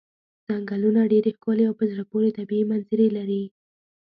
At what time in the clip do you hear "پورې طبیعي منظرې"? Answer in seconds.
2.11-3.07